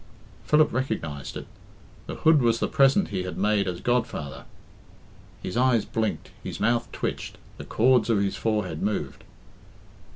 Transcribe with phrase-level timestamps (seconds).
[0.45, 1.45] Philip recognised it.
[2.07, 4.45] The hood was the present he had made as godfather.
[5.43, 9.23] His eyes blinked, his mouth twitched, the cords of his forehead moved.